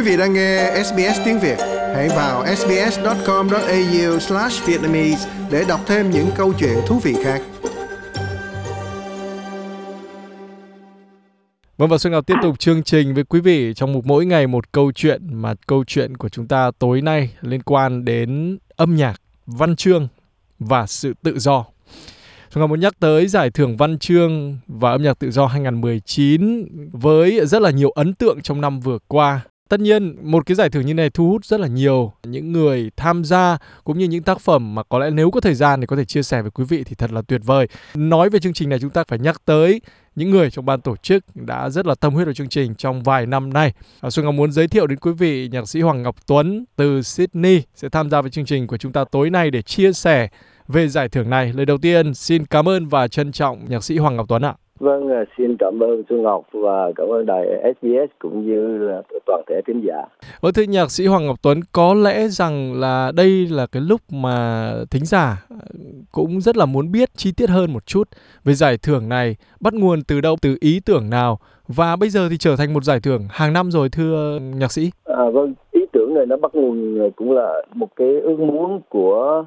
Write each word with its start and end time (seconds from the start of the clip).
Quý 0.00 0.06
vị 0.06 0.16
đang 0.16 0.32
nghe 0.32 0.82
SBS 0.84 1.20
tiếng 1.24 1.40
Việt, 1.40 1.56
hãy 1.94 2.08
vào 2.08 2.56
sbs.com.au/vietnamese 2.56 5.30
để 5.50 5.64
đọc 5.68 5.80
thêm 5.86 6.10
những 6.10 6.26
câu 6.36 6.52
chuyện 6.58 6.78
thú 6.86 6.98
vị 6.98 7.14
khác. 7.24 7.42
Vâng 11.76 11.90
và 11.90 11.98
Xuân 11.98 12.12
Ngọc 12.12 12.26
tiếp 12.26 12.34
tục 12.42 12.58
chương 12.58 12.82
trình 12.82 13.14
với 13.14 13.24
quý 13.24 13.40
vị 13.40 13.74
trong 13.74 13.92
mục 13.92 14.06
mỗi 14.06 14.26
ngày 14.26 14.46
một 14.46 14.72
câu 14.72 14.92
chuyện 14.92 15.22
mà 15.32 15.54
câu 15.66 15.84
chuyện 15.86 16.16
của 16.16 16.28
chúng 16.28 16.48
ta 16.48 16.70
tối 16.78 17.02
nay 17.02 17.30
liên 17.40 17.62
quan 17.62 18.04
đến 18.04 18.58
âm 18.76 18.96
nhạc, 18.96 19.20
văn 19.46 19.76
chương 19.76 20.08
và 20.58 20.86
sự 20.86 21.14
tự 21.22 21.38
do. 21.38 21.64
Chúng 22.50 22.62
ta 22.62 22.66
muốn 22.66 22.80
nhắc 22.80 23.00
tới 23.00 23.26
giải 23.26 23.50
thưởng 23.50 23.76
văn 23.76 23.98
chương 23.98 24.58
và 24.66 24.90
âm 24.90 25.02
nhạc 25.02 25.18
tự 25.18 25.30
do 25.30 25.46
2019 25.46 26.68
với 26.92 27.46
rất 27.46 27.62
là 27.62 27.70
nhiều 27.70 27.90
ấn 27.90 28.14
tượng 28.14 28.42
trong 28.42 28.60
năm 28.60 28.80
vừa 28.80 28.98
qua. 29.08 29.40
Tất 29.70 29.80
nhiên, 29.80 30.16
một 30.22 30.46
cái 30.46 30.54
giải 30.54 30.70
thưởng 30.70 30.86
như 30.86 30.94
này 30.94 31.10
thu 31.10 31.28
hút 31.28 31.44
rất 31.44 31.60
là 31.60 31.66
nhiều 31.66 32.12
những 32.22 32.52
người 32.52 32.90
tham 32.96 33.24
gia 33.24 33.58
cũng 33.84 33.98
như 33.98 34.06
những 34.06 34.22
tác 34.22 34.40
phẩm 34.40 34.74
mà 34.74 34.82
có 34.82 34.98
lẽ 34.98 35.10
nếu 35.10 35.30
có 35.30 35.40
thời 35.40 35.54
gian 35.54 35.80
thì 35.80 35.86
có 35.86 35.96
thể 35.96 36.04
chia 36.04 36.22
sẻ 36.22 36.42
với 36.42 36.50
quý 36.50 36.64
vị 36.64 36.84
thì 36.86 36.94
thật 36.94 37.12
là 37.12 37.22
tuyệt 37.22 37.40
vời. 37.44 37.68
Nói 37.94 38.30
về 38.30 38.38
chương 38.38 38.52
trình 38.52 38.68
này 38.68 38.78
chúng 38.78 38.90
ta 38.90 39.04
phải 39.08 39.18
nhắc 39.18 39.42
tới 39.44 39.80
những 40.14 40.30
người 40.30 40.50
trong 40.50 40.66
ban 40.66 40.80
tổ 40.80 40.96
chức 40.96 41.24
đã 41.34 41.70
rất 41.70 41.86
là 41.86 41.94
tâm 41.94 42.14
huyết 42.14 42.26
vào 42.26 42.34
chương 42.34 42.48
trình 42.48 42.74
trong 42.74 43.02
vài 43.02 43.26
năm 43.26 43.52
nay. 43.52 43.72
À, 44.00 44.10
Xuân 44.10 44.26
Ngọc 44.26 44.34
muốn 44.34 44.52
giới 44.52 44.68
thiệu 44.68 44.86
đến 44.86 44.98
quý 44.98 45.12
vị 45.12 45.48
nhạc 45.52 45.68
sĩ 45.68 45.80
Hoàng 45.80 46.02
Ngọc 46.02 46.16
Tuấn 46.26 46.64
từ 46.76 47.02
Sydney 47.02 47.62
sẽ 47.74 47.88
tham 47.88 48.10
gia 48.10 48.20
với 48.20 48.30
chương 48.30 48.44
trình 48.44 48.66
của 48.66 48.76
chúng 48.76 48.92
ta 48.92 49.04
tối 49.04 49.30
nay 49.30 49.50
để 49.50 49.62
chia 49.62 49.92
sẻ 49.92 50.28
về 50.68 50.88
giải 50.88 51.08
thưởng 51.08 51.30
này. 51.30 51.52
Lời 51.52 51.66
đầu 51.66 51.78
tiên, 51.78 52.14
xin 52.14 52.46
cảm 52.46 52.68
ơn 52.68 52.88
và 52.88 53.08
trân 53.08 53.32
trọng 53.32 53.68
nhạc 53.68 53.84
sĩ 53.84 53.98
Hoàng 53.98 54.16
Ngọc 54.16 54.26
Tuấn 54.28 54.42
ạ. 54.42 54.54
Vâng, 54.80 55.08
à, 55.08 55.24
xin 55.38 55.56
cảm 55.56 55.82
ơn 55.82 56.02
Xuân 56.08 56.22
Ngọc 56.22 56.44
và 56.52 56.92
cảm 56.96 57.08
ơn 57.08 57.26
đài 57.26 57.46
SBS 57.74 58.10
cũng 58.18 58.46
như 58.46 58.78
là 58.78 59.02
toàn 59.26 59.42
thể 59.48 59.60
khán 59.66 59.80
giả. 59.86 60.02
Vâng 60.40 60.52
thưa 60.52 60.62
nhạc 60.62 60.90
sĩ 60.90 61.06
Hoàng 61.06 61.26
Ngọc 61.26 61.36
Tuấn, 61.42 61.60
có 61.72 61.94
lẽ 61.94 62.28
rằng 62.28 62.80
là 62.80 63.12
đây 63.16 63.46
là 63.50 63.66
cái 63.72 63.82
lúc 63.82 64.00
mà 64.12 64.70
thính 64.90 65.04
giả 65.04 65.46
à, 65.50 65.56
cũng 66.12 66.40
rất 66.40 66.56
là 66.56 66.66
muốn 66.66 66.92
biết 66.92 67.08
chi 67.16 67.32
tiết 67.36 67.50
hơn 67.50 67.72
một 67.72 67.86
chút 67.86 68.08
về 68.44 68.54
giải 68.54 68.76
thưởng 68.82 69.08
này, 69.08 69.36
bắt 69.60 69.74
nguồn 69.74 70.02
từ 70.08 70.20
đâu, 70.20 70.36
từ 70.42 70.56
ý 70.60 70.80
tưởng 70.86 71.10
nào 71.10 71.38
và 71.68 71.96
bây 71.96 72.08
giờ 72.08 72.28
thì 72.30 72.36
trở 72.38 72.56
thành 72.56 72.74
một 72.74 72.84
giải 72.84 73.00
thưởng 73.00 73.22
hàng 73.30 73.52
năm 73.52 73.70
rồi 73.70 73.88
thưa 73.92 74.38
nhạc 74.40 74.72
sĩ. 74.72 74.90
À, 75.04 75.24
vâng, 75.32 75.54
ý 75.72 75.80
tưởng 75.92 76.14
này 76.14 76.26
nó 76.26 76.36
bắt 76.36 76.54
nguồn 76.54 77.10
cũng 77.16 77.32
là 77.32 77.62
một 77.74 77.88
cái 77.96 78.08
ước 78.20 78.38
muốn 78.38 78.80
của 78.88 79.44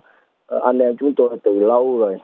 Ờ, 0.54 0.60
anh 0.64 0.80
em 0.80 0.98
chúng 1.00 1.14
tôi 1.18 1.30
từ 1.44 1.60
lâu 1.60 1.98
rồi 1.98 2.18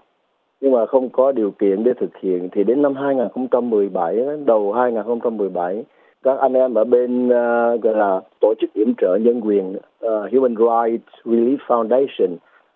nhưng 0.61 0.71
mà 0.71 0.85
không 0.85 1.09
có 1.09 1.31
điều 1.31 1.51
kiện 1.51 1.83
để 1.83 1.93
thực 1.99 2.17
hiện. 2.17 2.49
Thì 2.51 2.63
đến 2.63 2.81
năm 2.81 2.95
2017 2.95 4.17
đầu 4.45 4.71
2017 4.71 5.83
các 6.23 6.37
anh 6.37 6.53
em 6.53 6.73
ở 6.73 6.83
bên 6.83 7.27
uh, 7.27 7.81
gọi 7.81 7.95
là 7.95 8.21
tổ 8.41 8.53
chức 8.61 8.73
yểm 8.73 8.93
trợ 8.97 9.15
nhân 9.21 9.41
quyền 9.41 9.75
uh, 9.75 10.31
Human 10.31 10.55
Rights 10.55 11.07
Relief 11.25 11.57
Foundation 11.67 12.35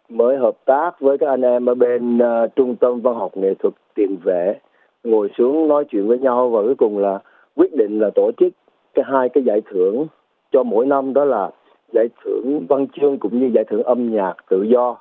mới 0.10 0.38
hợp 0.38 0.56
tác 0.66 0.92
với 1.00 1.18
các 1.18 1.30
anh 1.30 1.42
em 1.42 1.66
ở 1.66 1.76
bên 1.76 2.18
uh, 2.18 2.56
trung 2.56 2.76
tâm 2.76 3.02
văn 3.02 3.16
học 3.16 3.32
nghệ 3.38 3.54
thuật 3.54 3.74
tiền 3.96 4.18
vệ 4.24 4.60
ngồi 5.04 5.30
xuống 5.38 5.68
nói 5.68 5.86
chuyện 5.90 6.08
với 6.08 6.20
nhau 6.20 6.50
và 6.50 6.62
cuối 6.62 6.76
cùng 6.76 6.98
là 6.98 7.20
quyết 7.56 7.76
định 7.76 8.00
là 8.00 8.10
tổ 8.16 8.32
chức 8.38 8.54
cái 8.94 9.06
hai 9.08 9.30
cái 9.30 9.44
giải 9.44 9.62
thưởng 9.72 10.08
cho 10.52 10.64
mỗi 10.64 10.86
năm 10.86 11.14
đó 11.14 11.26
là 11.26 11.50
giải 11.94 12.08
thưởng 12.24 12.66
văn 12.70 12.88
chương 12.88 13.18
cũng 13.18 13.40
như 13.40 13.50
giải 13.56 13.64
thưởng 13.70 13.84
âm 13.84 14.12
nhạc 14.12 14.34
tự 14.50 14.64
do 14.64 14.98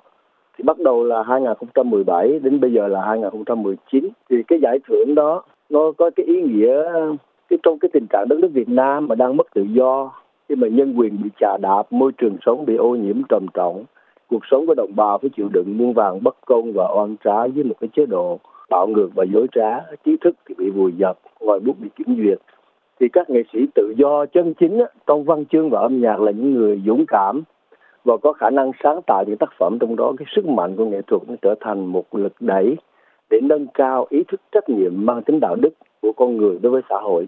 bắt 0.62 0.78
đầu 0.78 1.04
là 1.04 1.22
2017 1.22 2.38
đến 2.38 2.60
bây 2.60 2.72
giờ 2.72 2.88
là 2.88 3.00
2019 3.04 4.08
thì 4.30 4.36
cái 4.48 4.58
giải 4.62 4.78
thưởng 4.88 5.14
đó, 5.14 5.42
nó 5.70 5.92
có 5.98 6.10
cái 6.16 6.26
ý 6.26 6.42
nghĩa, 6.42 6.82
cái 7.48 7.58
trong 7.62 7.78
cái 7.78 7.88
tình 7.92 8.06
trạng 8.10 8.26
đất 8.28 8.38
nước 8.38 8.50
Việt 8.52 8.68
Nam 8.68 9.08
mà 9.08 9.14
đang 9.14 9.36
mất 9.36 9.46
tự 9.54 9.62
do, 9.62 10.10
khi 10.48 10.54
mà 10.54 10.68
nhân 10.68 10.94
quyền 10.98 11.22
bị 11.22 11.30
chà 11.40 11.56
đạp, 11.62 11.82
môi 11.90 12.12
trường 12.18 12.36
sống 12.46 12.66
bị 12.66 12.76
ô 12.76 12.96
nhiễm 12.96 13.22
trầm 13.28 13.46
trọng, 13.54 13.84
cuộc 14.30 14.42
sống 14.50 14.66
của 14.66 14.74
đồng 14.74 14.96
bào 14.96 15.18
phải 15.18 15.30
chịu 15.36 15.48
đựng 15.52 15.78
muôn 15.78 15.92
vàng 15.92 16.22
bất 16.22 16.36
công 16.46 16.72
và 16.72 16.88
oan 16.96 17.16
trái 17.24 17.48
với 17.48 17.64
một 17.64 17.74
cái 17.80 17.88
chế 17.96 18.06
độ 18.06 18.38
bạo 18.70 18.86
ngược 18.86 19.08
và 19.14 19.24
dối 19.32 19.46
trá. 19.52 19.80
Trí 20.04 20.16
thức 20.20 20.36
thì 20.48 20.54
bị 20.58 20.70
vùi 20.70 20.92
dập, 20.98 21.18
ngòi 21.40 21.60
bút 21.60 21.76
bị 21.80 21.88
kiểm 21.96 22.16
duyệt. 22.16 22.38
Thì 23.00 23.08
các 23.12 23.30
nghệ 23.30 23.42
sĩ 23.52 23.58
tự 23.74 23.94
do, 23.96 24.26
chân 24.26 24.54
chính 24.54 24.78
trong 25.06 25.24
văn 25.24 25.44
chương 25.44 25.70
và 25.70 25.80
âm 25.80 26.00
nhạc 26.00 26.20
là 26.20 26.30
những 26.30 26.54
người 26.54 26.82
dũng 26.86 27.04
cảm 27.08 27.42
và 28.04 28.16
có 28.22 28.32
khả 28.32 28.50
năng 28.50 28.70
sáng 28.82 29.00
tạo 29.06 29.24
những 29.26 29.36
tác 29.36 29.50
phẩm 29.58 29.78
trong 29.80 29.96
đó, 29.96 30.12
cái 30.18 30.26
sức 30.36 30.46
mạnh 30.46 30.76
của 30.76 30.84
nghệ 30.84 31.02
thuật 31.02 31.22
nó 31.28 31.34
trở 31.42 31.54
thành 31.60 31.86
một 31.86 32.14
lực 32.14 32.32
đẩy 32.40 32.76
để 33.30 33.40
nâng 33.42 33.66
cao 33.74 34.06
ý 34.10 34.22
thức 34.28 34.40
trách 34.52 34.68
nhiệm 34.68 35.06
mang 35.06 35.22
tính 35.22 35.40
đạo 35.40 35.56
đức 35.56 35.70
của 36.02 36.12
con 36.12 36.36
người 36.36 36.58
đối 36.62 36.72
với 36.72 36.82
xã 36.88 36.96
hội. 37.02 37.26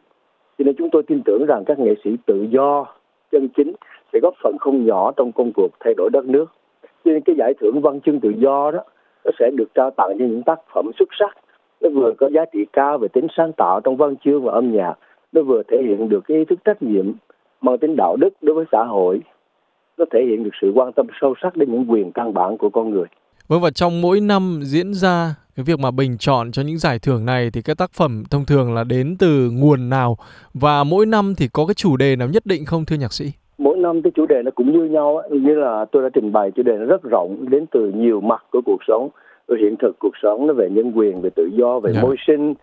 Cho 0.58 0.64
nên 0.64 0.74
chúng 0.78 0.90
tôi 0.92 1.02
tin 1.02 1.22
tưởng 1.24 1.46
rằng 1.46 1.64
các 1.66 1.78
nghệ 1.78 1.94
sĩ 2.04 2.10
tự 2.26 2.46
do, 2.50 2.86
chân 3.32 3.48
chính 3.56 3.72
sẽ 4.12 4.18
góp 4.22 4.34
phần 4.42 4.56
không 4.60 4.86
nhỏ 4.86 5.12
trong 5.16 5.32
công 5.32 5.52
cuộc 5.54 5.68
thay 5.80 5.94
đổi 5.96 6.10
đất 6.12 6.24
nước. 6.24 6.46
Cho 6.82 7.10
nên 7.12 7.20
cái 7.20 7.36
giải 7.38 7.54
thưởng 7.60 7.80
văn 7.80 8.00
chương 8.00 8.20
tự 8.20 8.30
do 8.36 8.70
đó, 8.70 8.84
nó 9.24 9.30
sẽ 9.38 9.50
được 9.56 9.74
trao 9.74 9.90
tặng 9.90 10.08
cho 10.18 10.24
những 10.24 10.42
tác 10.42 10.60
phẩm 10.74 10.90
xuất 10.98 11.08
sắc. 11.18 11.36
Nó 11.80 11.90
vừa 11.90 12.12
có 12.18 12.30
giá 12.32 12.44
trị 12.52 12.66
cao 12.72 12.98
về 12.98 13.08
tính 13.08 13.26
sáng 13.36 13.52
tạo 13.52 13.80
trong 13.80 13.96
văn 13.96 14.16
chương 14.24 14.44
và 14.44 14.52
âm 14.52 14.72
nhạc. 14.72 14.94
Nó 15.32 15.42
vừa 15.42 15.62
thể 15.62 15.82
hiện 15.82 16.08
được 16.08 16.20
cái 16.28 16.36
ý 16.36 16.44
thức 16.44 16.58
trách 16.64 16.82
nhiệm 16.82 17.12
mang 17.60 17.78
tính 17.78 17.96
đạo 17.96 18.16
đức 18.16 18.30
đối 18.42 18.54
với 18.54 18.64
xã 18.72 18.84
hội 18.84 19.20
nó 19.98 20.04
thể 20.12 20.20
hiện 20.28 20.44
được 20.44 20.50
sự 20.62 20.72
quan 20.74 20.92
tâm 20.92 21.06
sâu 21.20 21.34
sắc 21.42 21.56
đến 21.56 21.72
những 21.72 21.90
quyền 21.90 22.12
căn 22.12 22.34
bản 22.34 22.58
của 22.58 22.70
con 22.70 22.90
người. 22.90 23.06
Vâng 23.48 23.60
và 23.60 23.70
trong 23.70 24.00
mỗi 24.00 24.20
năm 24.20 24.60
diễn 24.62 24.94
ra 24.94 25.34
cái 25.56 25.64
việc 25.64 25.78
mà 25.78 25.90
bình 25.90 26.16
chọn 26.18 26.52
cho 26.52 26.62
những 26.62 26.78
giải 26.78 26.98
thưởng 26.98 27.26
này 27.26 27.50
thì 27.52 27.62
các 27.62 27.78
tác 27.78 27.90
phẩm 27.90 28.22
thông 28.30 28.44
thường 28.44 28.74
là 28.74 28.84
đến 28.84 29.16
từ 29.18 29.50
nguồn 29.52 29.90
nào 29.90 30.16
và 30.54 30.84
mỗi 30.84 31.06
năm 31.06 31.34
thì 31.38 31.48
có 31.52 31.66
cái 31.66 31.74
chủ 31.74 31.96
đề 31.96 32.16
nào 32.16 32.28
nhất 32.28 32.46
định 32.46 32.64
không 32.64 32.84
thưa 32.84 32.96
nhạc 32.96 33.12
sĩ? 33.12 33.24
Mỗi 33.58 33.76
năm 33.76 34.02
cái 34.02 34.12
chủ 34.14 34.26
đề 34.26 34.42
nó 34.44 34.50
cũng 34.50 34.72
như 34.72 34.84
nhau 34.84 35.22
như 35.30 35.54
là 35.54 35.84
tôi 35.92 36.02
đã 36.02 36.08
trình 36.14 36.32
bày 36.32 36.50
chủ 36.50 36.62
đề 36.62 36.72
nó 36.72 36.84
rất 36.84 37.02
rộng 37.02 37.50
đến 37.50 37.66
từ 37.72 37.92
nhiều 37.94 38.20
mặt 38.20 38.44
của 38.52 38.60
cuộc 38.66 38.80
sống, 38.88 39.08
về 39.48 39.56
hiện 39.60 39.76
thực 39.82 39.98
cuộc 39.98 40.14
sống 40.22 40.46
nó 40.46 40.52
về 40.52 40.68
nhân 40.70 40.92
quyền, 40.92 41.20
về 41.20 41.30
tự 41.36 41.50
do, 41.52 41.80
về 41.80 41.90
yeah. 41.90 42.02
Dạ. 42.02 42.02
môi 42.02 42.16
sinh, 42.26 42.54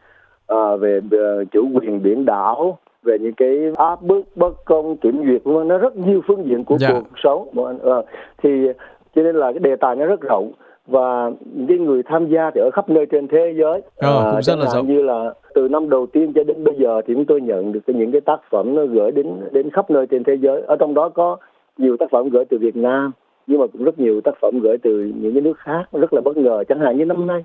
à, 0.48 0.75
về, 0.80 1.00
về 1.12 1.44
chủ 1.52 1.68
quyền 1.74 2.03
biển 2.03 2.25
đảo, 2.25 2.80
về 3.03 3.17
những 3.19 3.34
cái 3.34 3.57
áp 3.75 4.01
bức 4.01 4.22
bất 4.35 4.66
công 4.66 4.97
kiểm 4.97 5.23
duyệt 5.25 5.44
vân 5.44 5.67
nó 5.67 5.78
rất 5.78 5.97
nhiều 5.97 6.22
phương 6.28 6.45
diện 6.45 6.63
của 6.63 6.78
dạ. 6.78 6.89
cuộc 6.94 7.17
sống. 7.23 7.47
À, 7.84 7.97
thì 8.44 8.50
cho 9.16 9.22
nên 9.22 9.35
là 9.35 9.51
cái 9.51 9.59
đề 9.59 9.75
tài 9.75 9.95
nó 9.95 10.06
rất 10.06 10.22
rộng. 10.22 10.51
Và 10.88 11.31
những 11.53 11.85
người 11.85 12.03
tham 12.06 12.28
gia 12.28 12.51
thì 12.56 12.62
ở 12.62 12.69
khắp 12.73 12.89
nơi 12.89 13.06
trên 13.06 13.28
thế 13.28 13.53
giới. 13.57 13.81
Ờ, 13.95 14.25
à, 14.25 14.31
cũng 14.31 14.41
rất 14.41 14.59
là 14.59 14.66
rộng. 14.66 14.88
như 14.88 15.01
là 15.01 15.34
từ 15.53 15.67
năm 15.67 15.89
đầu 15.89 16.06
tiên 16.06 16.34
cho 16.35 16.44
đến 16.44 16.63
bây 16.63 16.75
giờ 16.78 17.01
thì 17.07 17.13
chúng 17.13 17.25
tôi 17.25 17.41
nhận 17.41 17.72
được 17.72 17.79
những 17.88 18.12
cái 18.12 18.22
tác 18.22 18.39
phẩm 18.51 18.75
nó 18.75 18.85
gửi 18.85 19.12
đến 19.12 19.28
đến 19.51 19.69
khắp 19.69 19.91
nơi 19.91 20.07
trên 20.07 20.23
thế 20.23 20.38
giới. 20.41 20.62
Ở 20.62 20.75
trong 20.79 20.94
đó 20.94 21.09
có 21.09 21.38
nhiều 21.78 21.97
tác 21.97 22.12
phẩm 22.12 22.29
gửi 22.29 22.45
từ 22.45 22.57
Việt 22.57 22.75
Nam 22.75 23.12
nhưng 23.47 23.59
mà 23.59 23.68
cũng 23.68 23.83
rất 23.83 24.00
nhiều 24.00 24.22
tác 24.22 24.35
phẩm 24.41 24.59
gửi 24.59 24.78
từ 24.78 25.12
những 25.22 25.33
cái 25.33 25.41
nước 25.41 25.57
khác. 25.57 25.83
Rất 25.91 26.13
là 26.13 26.22
bất 26.22 26.38
ngờ. 26.38 26.63
Chẳng 26.68 26.79
hạn 26.79 26.97
như 26.97 27.06
năm 27.06 27.28
nay 27.28 27.44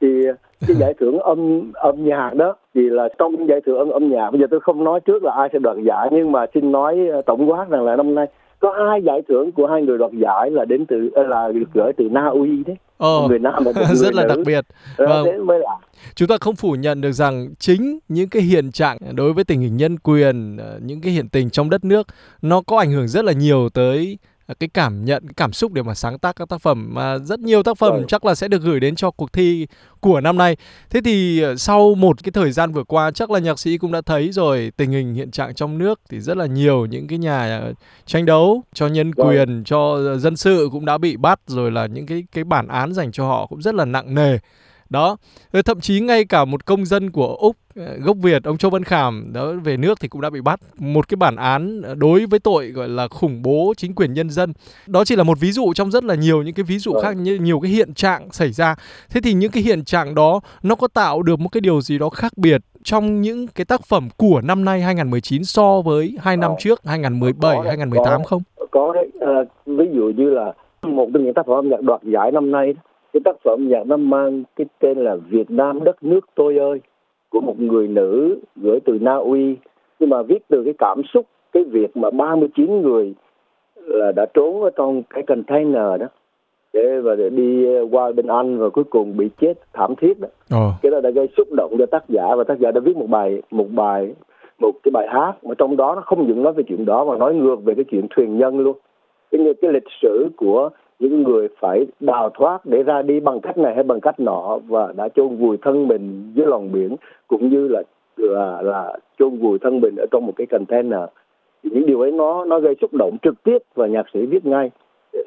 thì 0.00 0.22
cái 0.66 0.76
giải 0.76 0.94
thưởng 0.94 1.18
âm 1.18 1.72
âm 1.74 2.04
nhạc 2.04 2.34
đó 2.34 2.56
thì 2.74 2.80
là 2.90 3.08
trong 3.18 3.48
giải 3.48 3.60
thưởng 3.66 3.90
âm 3.90 4.10
nhạc 4.10 4.30
bây 4.30 4.40
giờ 4.40 4.46
tôi 4.50 4.60
không 4.60 4.84
nói 4.84 5.00
trước 5.00 5.24
là 5.24 5.32
ai 5.32 5.48
sẽ 5.52 5.58
đoạt 5.58 5.76
giải 5.86 6.08
nhưng 6.12 6.32
mà 6.32 6.46
xin 6.54 6.72
nói 6.72 6.98
ờ, 7.12 7.22
tổng 7.26 7.50
quát 7.50 7.68
rằng 7.70 7.84
là 7.84 7.96
năm 7.96 8.14
nay 8.14 8.26
có 8.60 8.74
hai 8.90 9.02
giải 9.02 9.22
thưởng 9.28 9.52
của 9.52 9.66
hai 9.66 9.82
người 9.82 9.98
đoạt 9.98 10.10
giải 10.12 10.50
là 10.50 10.64
đến 10.64 10.86
từ 10.86 11.10
ờ, 11.14 11.22
là 11.22 11.48
được 11.52 11.64
gửi 11.74 11.92
từ 11.96 12.04
Na 12.10 12.26
Uy 12.26 12.64
đấy 12.66 12.76
Ồ, 12.96 13.28
người 13.28 13.38
nam 13.38 13.54
và 13.64 13.72
người 13.76 13.96
rất 13.96 14.14
là 14.14 14.22
nữ. 14.22 14.28
đặc 14.28 14.38
biệt. 14.46 14.64
Vâng. 14.96 15.46
mới 15.46 15.58
là. 15.58 15.76
Chúng 16.14 16.28
ta 16.28 16.36
không 16.40 16.56
phủ 16.56 16.72
nhận 16.72 17.00
được 17.00 17.12
rằng 17.12 17.48
chính 17.58 17.98
những 18.08 18.28
cái 18.28 18.42
hiện 18.42 18.72
trạng 18.72 18.98
đối 19.16 19.32
với 19.32 19.44
tình 19.44 19.60
hình 19.60 19.76
nhân 19.76 19.98
quyền, 19.98 20.56
ờ, 20.56 20.78
những 20.82 21.00
cái 21.00 21.12
hiện 21.12 21.28
tình 21.28 21.50
trong 21.50 21.70
đất 21.70 21.84
nước 21.84 22.06
nó 22.42 22.62
có 22.66 22.78
ảnh 22.78 22.90
hưởng 22.90 23.08
rất 23.08 23.24
là 23.24 23.32
nhiều 23.32 23.68
tới 23.74 24.18
cái 24.60 24.68
cảm 24.74 25.04
nhận 25.04 25.22
cái 25.26 25.34
cảm 25.36 25.52
xúc 25.52 25.72
để 25.72 25.82
mà 25.82 25.94
sáng 25.94 26.18
tác 26.18 26.36
các 26.36 26.48
tác 26.48 26.60
phẩm 26.60 26.90
mà 26.94 27.18
rất 27.18 27.40
nhiều 27.40 27.62
tác 27.62 27.78
phẩm 27.78 27.92
ừ. 27.92 28.04
chắc 28.08 28.24
là 28.24 28.34
sẽ 28.34 28.48
được 28.48 28.62
gửi 28.62 28.80
đến 28.80 28.96
cho 28.96 29.10
cuộc 29.10 29.32
thi 29.32 29.66
của 30.00 30.20
năm 30.20 30.38
nay. 30.38 30.56
Thế 30.90 31.00
thì 31.04 31.40
ờ, 31.40 31.56
sau 31.56 31.94
một 31.94 32.22
cái 32.22 32.32
thời 32.32 32.52
gian 32.52 32.72
vừa 32.72 32.84
qua 32.84 33.10
chắc 33.10 33.30
là 33.30 33.38
nhạc 33.38 33.58
sĩ 33.58 33.78
cũng 33.78 33.92
đã 33.92 34.00
thấy 34.00 34.32
rồi 34.32 34.72
tình 34.76 34.90
hình 34.90 35.14
hiện 35.14 35.30
trạng 35.30 35.54
trong 35.54 35.78
nước 35.78 36.00
thì 36.08 36.20
rất 36.20 36.36
là 36.36 36.46
nhiều 36.46 36.86
những 36.86 37.06
cái 37.06 37.18
nhà 37.18 37.58
ờ, 37.58 37.72
tranh 38.06 38.26
đấu 38.26 38.62
cho 38.74 38.86
nhân 38.86 39.14
quyền 39.14 39.64
cho 39.64 39.98
dân 40.18 40.36
sự 40.36 40.68
cũng 40.72 40.84
đã 40.84 40.98
bị 40.98 41.16
bắt 41.16 41.40
rồi 41.46 41.70
là 41.70 41.86
những 41.86 42.06
cái 42.06 42.24
cái 42.32 42.44
bản 42.44 42.68
án 42.68 42.92
dành 42.92 43.12
cho 43.12 43.26
họ 43.26 43.46
cũng 43.46 43.62
rất 43.62 43.74
là 43.74 43.84
nặng 43.84 44.14
nề 44.14 44.38
đó 44.90 45.16
thậm 45.64 45.80
chí 45.80 46.00
ngay 46.00 46.24
cả 46.24 46.44
một 46.44 46.66
công 46.66 46.84
dân 46.84 47.10
của 47.10 47.36
úc 47.40 47.56
ờ, 47.76 47.96
gốc 47.96 48.16
việt 48.22 48.44
ông 48.44 48.58
châu 48.58 48.70
văn 48.70 48.84
khảm 48.84 49.30
đó 49.32 49.52
về 49.64 49.76
nước 49.76 50.00
thì 50.00 50.08
cũng 50.08 50.20
đã 50.20 50.30
bị 50.30 50.40
bắt. 50.40 50.60
Một 50.78 51.08
cái 51.08 51.16
bản 51.16 51.36
án 51.36 51.82
đối 51.98 52.26
với 52.26 52.38
tội 52.38 52.66
gọi 52.66 52.88
là 52.88 53.08
khủng 53.08 53.42
bố 53.42 53.74
chính 53.76 53.94
quyền 53.94 54.12
nhân 54.12 54.30
dân. 54.30 54.52
Đó 54.86 55.04
chỉ 55.04 55.16
là 55.16 55.22
một 55.22 55.40
ví 55.40 55.52
dụ 55.52 55.72
trong 55.74 55.90
rất 55.90 56.04
là 56.04 56.14
nhiều 56.14 56.42
những 56.42 56.54
cái 56.54 56.64
ví 56.64 56.78
dụ 56.78 56.92
vâng. 56.92 57.02
khác 57.02 57.16
như 57.16 57.38
nhiều 57.38 57.60
cái 57.60 57.70
hiện 57.70 57.94
trạng 57.94 58.30
xảy 58.30 58.52
ra. 58.52 58.76
Thế 59.10 59.20
thì 59.20 59.32
những 59.32 59.50
cái 59.50 59.62
hiện 59.62 59.84
trạng 59.84 60.14
đó 60.14 60.40
nó 60.62 60.74
có 60.74 60.88
tạo 60.88 61.22
được 61.22 61.40
một 61.40 61.48
cái 61.48 61.60
điều 61.60 61.80
gì 61.80 61.98
đó 61.98 62.08
khác 62.08 62.32
biệt 62.36 62.60
trong 62.82 63.20
những 63.20 63.46
cái 63.54 63.64
tác 63.64 63.80
phẩm 63.82 64.08
của 64.16 64.40
năm 64.44 64.64
nay 64.64 64.80
2019 64.80 65.44
so 65.44 65.80
với 65.80 66.16
hai 66.20 66.36
năm 66.36 66.50
trước 66.58 66.80
2017 66.84 67.56
có, 67.56 67.62
2018 67.62 68.20
có, 68.22 68.28
không? 68.28 68.42
Có 68.70 68.92
đấy. 68.94 69.10
À, 69.20 69.34
ví 69.66 69.84
dụ 69.94 70.12
như 70.16 70.30
là 70.30 70.52
một 70.82 71.08
trong 71.14 71.24
những 71.24 71.34
tác 71.34 71.46
phẩm 71.46 71.56
âm 71.56 71.68
nhạc 71.68 71.80
đoạt 71.80 72.00
giải 72.02 72.30
năm 72.32 72.50
nay 72.50 72.74
cái 73.14 73.20
tác 73.24 73.36
phẩm 73.44 73.68
nhạc 73.68 73.86
nó 73.86 73.96
mang 73.96 74.42
cái 74.56 74.66
tên 74.80 74.98
là 74.98 75.16
Việt 75.16 75.50
Nam 75.50 75.84
đất 75.84 76.02
nước 76.02 76.20
tôi 76.34 76.58
ơi 76.58 76.80
của 77.30 77.40
một 77.40 77.60
người 77.60 77.88
nữ 77.88 78.38
gửi 78.56 78.80
từ 78.84 78.98
Na 79.00 79.14
Uy 79.14 79.56
nhưng 80.00 80.10
mà 80.10 80.22
viết 80.22 80.38
từ 80.48 80.64
cái 80.64 80.74
cảm 80.78 81.02
xúc 81.14 81.26
cái 81.52 81.64
việc 81.64 81.96
mà 81.96 82.10
39 82.10 82.82
người 82.82 83.14
là 83.76 84.12
đã 84.12 84.26
trốn 84.34 84.62
ở 84.62 84.70
trong 84.76 85.02
cái 85.10 85.22
container 85.22 86.00
đó 86.00 86.06
để 86.72 87.00
và 87.00 87.14
để 87.14 87.30
đi 87.30 87.66
qua 87.90 88.12
bên 88.12 88.26
Anh 88.26 88.58
và 88.58 88.68
cuối 88.68 88.84
cùng 88.84 89.16
bị 89.16 89.28
chết 89.40 89.54
thảm 89.72 89.94
thiết 89.94 90.20
đó. 90.20 90.28
Ồ. 90.50 90.70
Cái 90.82 90.90
đó 90.90 91.00
đã 91.00 91.10
gây 91.10 91.28
xúc 91.36 91.48
động 91.52 91.76
cho 91.78 91.86
tác 91.86 92.04
giả 92.08 92.34
và 92.36 92.44
tác 92.44 92.58
giả 92.58 92.70
đã 92.70 92.80
viết 92.80 92.96
một 92.96 93.08
bài 93.10 93.42
một 93.50 93.66
bài 93.70 94.14
một 94.58 94.72
cái 94.82 94.90
bài 94.90 95.06
hát 95.10 95.32
mà 95.44 95.54
trong 95.58 95.76
đó 95.76 95.94
nó 95.94 96.00
không 96.00 96.26
những 96.26 96.42
nói 96.42 96.52
về 96.52 96.64
chuyện 96.68 96.84
đó 96.84 97.04
mà 97.04 97.16
nói 97.16 97.34
ngược 97.34 97.64
về 97.64 97.74
cái 97.74 97.84
chuyện 97.84 98.06
thuyền 98.10 98.38
nhân 98.38 98.58
luôn. 98.58 98.76
Cái 99.30 99.40
như 99.40 99.54
cái 99.62 99.72
lịch 99.72 99.88
sử 100.02 100.28
của 100.36 100.70
những 100.98 101.22
người 101.22 101.48
phải 101.60 101.86
đào 102.00 102.30
thoát 102.30 102.66
để 102.66 102.82
ra 102.82 103.02
đi 103.02 103.20
bằng 103.20 103.40
cách 103.40 103.58
này 103.58 103.74
hay 103.74 103.84
bằng 103.84 104.00
cách 104.00 104.20
nọ 104.20 104.58
và 104.66 104.92
đã 104.96 105.08
chôn 105.08 105.36
vùi 105.36 105.56
thân 105.62 105.88
mình 105.88 106.32
dưới 106.34 106.46
lòng 106.46 106.72
biển, 106.72 106.96
cũng 107.28 107.50
như 107.50 107.68
là 107.68 107.82
là 108.16 108.62
là 108.62 108.98
chôn 109.18 109.38
vùi 109.38 109.58
thân 109.58 109.80
mình 109.80 109.94
ở 109.96 110.06
trong 110.10 110.26
một 110.26 110.32
cái 110.36 110.46
container. 110.46 111.00
Thì 111.62 111.70
những 111.72 111.86
điều 111.86 112.00
ấy 112.00 112.12
nó 112.12 112.44
nó 112.44 112.60
gây 112.60 112.74
xúc 112.80 112.94
động 112.94 113.16
trực 113.22 113.42
tiếp 113.42 113.58
và 113.74 113.86
nhạc 113.86 114.06
sĩ 114.14 114.26
viết 114.26 114.46
ngay. 114.46 114.70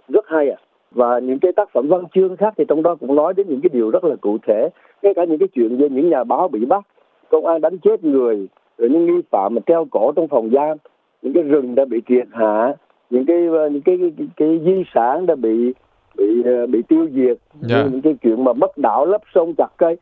Rất 0.07 0.27
hay 0.27 0.49
à 0.49 0.57
và 0.91 1.19
những 1.19 1.39
cái 1.39 1.51
tác 1.51 1.69
phẩm 1.73 1.87
văn 1.87 2.03
chương 2.13 2.37
khác 2.37 2.53
thì 2.57 2.65
trong 2.67 2.83
đó 2.83 2.95
cũng 2.95 3.15
nói 3.15 3.33
đến 3.33 3.47
những 3.49 3.61
cái 3.61 3.69
điều 3.73 3.91
rất 3.91 4.03
là 4.03 4.15
cụ 4.21 4.37
thể, 4.47 4.69
ngay 5.01 5.13
cả 5.13 5.25
những 5.25 5.37
cái 5.39 5.47
chuyện 5.53 5.77
về 5.77 5.89
những 5.89 6.09
nhà 6.09 6.23
báo 6.23 6.47
bị 6.47 6.65
bắt, 6.65 6.87
công 7.29 7.45
an 7.45 7.61
đánh 7.61 7.77
chết 7.77 8.03
người, 8.03 8.47
rồi 8.77 8.89
những 8.89 9.05
nghi 9.05 9.21
phạm 9.29 9.55
mà 9.55 9.61
treo 9.65 9.85
cổ 9.91 10.11
trong 10.15 10.27
phòng 10.27 10.49
giam, 10.49 10.77
những 11.21 11.33
cái 11.33 11.43
rừng 11.43 11.75
đã 11.75 11.85
bị 11.85 12.01
triệt 12.07 12.27
hạ 12.31 12.75
những 13.09 13.25
cái 13.25 13.38
những 13.71 13.81
cái 13.86 13.98
cái, 13.98 14.12
cái, 14.18 14.27
cái 14.38 14.59
di 14.65 14.83
sản 14.95 15.25
đã 15.25 15.36
bị 15.36 15.74
bị 16.18 16.44
bị 16.69 16.81
tiêu 16.88 17.07
diệt 17.13 17.38
yeah. 17.69 17.92
những 17.92 18.01
cái 18.01 18.15
chuyện 18.24 18.44
mà 18.44 18.54
mất 18.54 18.77
đảo 18.77 19.06
lấp 19.06 19.21
sông 19.36 19.54
chặt 19.57 19.69
cây 19.77 19.98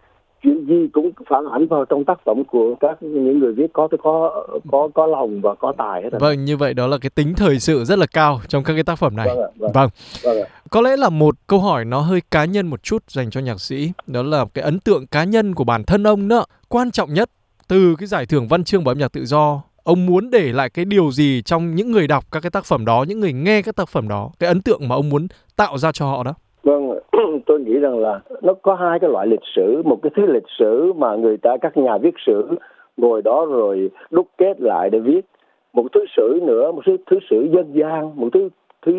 chuyện 0.46 0.66
gì 0.68 0.88
cũng 0.94 1.12
phản 1.30 1.44
ánh 1.52 1.68
vào 1.68 1.86
trong 1.86 2.06
tác 2.06 2.20
phẩm 2.26 2.44
của 2.44 2.76
các 2.80 3.04
những 3.04 3.40
người 3.40 3.54
viết 3.54 3.74
có 3.74 3.88
có 4.04 4.46
có 4.72 4.90
có 4.94 5.06
lòng 5.06 5.42
và 5.42 5.56
có 5.56 5.74
tài 5.78 6.04
hết. 6.04 6.10
Vâng, 6.20 6.46
như 6.46 6.58
vậy 6.58 6.74
đó 6.74 6.88
là 6.88 6.98
cái 6.98 7.10
tính 7.10 7.34
thời 7.38 7.60
sự 7.60 7.86
rất 7.86 8.00
là 8.00 8.06
cao 8.06 8.40
trong 8.48 8.64
các 8.64 8.74
cái 8.74 8.84
tác 8.84 8.96
phẩm 8.96 9.16
này. 9.16 9.28
Vâng, 9.28 9.40
ạ, 9.40 9.48
vâng. 9.56 9.72
vâng. 9.74 9.90
vâng 10.24 10.38
ạ. 10.42 10.48
Có 10.70 10.82
lẽ 10.82 10.98
là 10.98 11.10
một 11.10 11.36
câu 11.48 11.60
hỏi 11.60 11.86
nó 11.86 12.00
hơi 12.00 12.22
cá 12.32 12.46
nhân 12.46 12.68
một 12.68 12.84
chút 12.84 13.04
dành 13.08 13.30
cho 13.30 13.42
nhạc 13.42 13.62
sĩ, 13.62 13.92
đó 14.08 14.24
là 14.24 14.46
cái 14.54 14.64
ấn 14.64 14.80
tượng 14.80 15.08
cá 15.08 15.24
nhân 15.24 15.56
của 15.56 15.64
bản 15.64 15.84
thân 15.84 16.08
ông 16.08 16.28
nữa. 16.28 16.44
Quan 16.70 16.92
trọng 16.92 17.14
nhất 17.14 17.30
từ 17.68 17.96
cái 18.00 18.08
giải 18.08 18.26
thưởng 18.26 18.48
văn 18.48 18.64
chương 18.64 18.84
và 18.84 18.92
âm 18.92 18.98
nhạc 18.98 19.12
tự 19.14 19.26
do 19.26 19.62
ông 19.86 20.06
muốn 20.06 20.30
để 20.32 20.52
lại 20.54 20.70
cái 20.70 20.86
điều 20.86 21.12
gì 21.12 21.42
trong 21.42 21.76
những 21.76 21.92
người 21.92 22.08
đọc 22.08 22.24
các 22.32 22.40
cái 22.44 22.50
tác 22.54 22.66
phẩm 22.66 22.86
đó, 22.86 23.06
những 23.08 23.20
người 23.20 23.34
nghe 23.34 23.62
các 23.62 23.76
tác 23.76 23.88
phẩm 23.88 24.08
đó? 24.08 24.30
Cái 24.40 24.48
ấn 24.48 24.62
tượng 24.62 24.88
mà 24.88 24.96
ông 24.96 25.10
muốn 25.10 25.28
tạo 25.58 25.78
ra 25.78 25.92
cho 25.92 26.06
họ 26.06 26.24
đó. 26.24 26.34
Vâng 26.64 27.00
tôi 27.46 27.60
nghĩ 27.60 27.74
rằng 27.74 28.00
là 28.00 28.20
nó 28.42 28.54
có 28.62 28.76
hai 28.76 29.00
cái 29.00 29.10
loại 29.10 29.28
lịch 29.28 29.46
sử. 29.56 29.82
Một 29.86 30.00
cái 30.02 30.12
thứ 30.16 30.26
lịch 30.26 30.50
sử 30.60 30.94
mà 30.94 31.16
người 31.16 31.38
ta, 31.38 31.58
các 31.62 31.78
nhà 31.78 31.98
viết 31.98 32.16
sử 32.26 32.48
ngồi 32.98 33.22
đó 33.22 33.46
rồi 33.50 33.90
đúc 34.10 34.28
kết 34.38 34.62
lại 34.62 34.90
để 34.90 35.00
viết. 35.00 35.22
Một 35.74 35.88
thứ 35.94 36.06
sử 36.18 36.40
nữa, 36.44 36.72
một 36.72 36.82
thứ 36.86 36.98
thứ 37.08 37.20
sử 37.30 37.48
dân 37.54 37.72
gian, 37.74 38.12
một 38.16 38.30
thứ 38.34 38.50
thứ 38.86 38.92